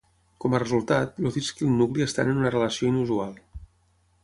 [0.43, 3.37] Com a resultat, el disc i el nucli estan en una relació inusual.